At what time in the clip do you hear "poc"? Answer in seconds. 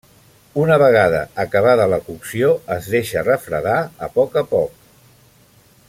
4.19-4.41, 4.57-4.91